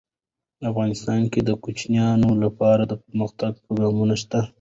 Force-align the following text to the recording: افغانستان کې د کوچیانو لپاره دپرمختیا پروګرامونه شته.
افغانستان 0.69 1.21
کې 1.31 1.39
د 1.43 1.49
کوچیانو 1.63 2.29
لپاره 2.43 2.83
دپرمختیا 2.91 3.47
پروګرامونه 3.63 4.15
شته. 4.21 4.39